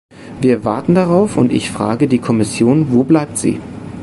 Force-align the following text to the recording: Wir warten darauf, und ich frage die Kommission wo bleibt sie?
Wir 0.41 0.65
warten 0.65 0.95
darauf, 0.95 1.37
und 1.37 1.51
ich 1.53 1.69
frage 1.69 2.07
die 2.07 2.17
Kommission 2.17 2.91
wo 2.91 3.03
bleibt 3.03 3.37
sie? 3.37 3.59